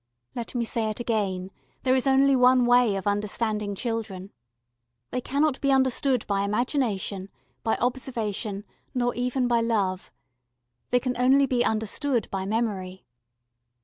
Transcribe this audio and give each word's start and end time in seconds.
Let 0.33 0.55
me 0.55 0.65
say 0.65 0.89
it 0.89 0.99
again: 0.99 1.51
there 1.83 1.93
is 1.93 2.07
only 2.07 2.35
one 2.35 2.65
way 2.65 2.95
of 2.95 3.05
understanding 3.05 3.75
children; 3.75 4.31
they 5.11 5.21
cannot 5.21 5.61
be 5.61 5.71
understood 5.71 6.25
by 6.25 6.41
imagination, 6.41 7.29
by 7.61 7.75
observation, 7.75 8.65
nor 8.95 9.13
even 9.13 9.47
by 9.47 9.59
love. 9.61 10.11
They 10.89 10.99
can 10.99 11.15
only 11.17 11.45
be 11.45 11.63
understood 11.63 12.27
by 12.31 12.47
memory. 12.47 13.05